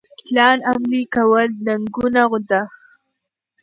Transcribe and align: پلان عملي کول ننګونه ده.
پلان 0.25 0.57
عملي 0.69 1.01
کول 1.13 1.47
ننګونه 1.65 2.23
ده. 2.49 2.61